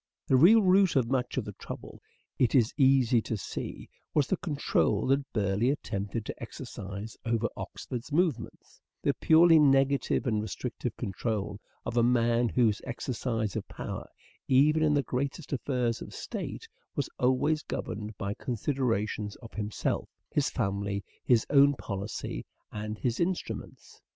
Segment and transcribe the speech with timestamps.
[0.25, 2.01] The real root of much of the trouble,
[2.39, 8.11] it is easy to see, was the control that Burleigh attempted to exercise over Oxford's
[8.11, 14.09] movements; the purely negative and restrictive control of a man whose exercise of power,
[14.47, 20.49] even in the greatest affairs of state, was always governed by considerations of himself, his
[20.49, 24.01] family, his own policy and his instruments.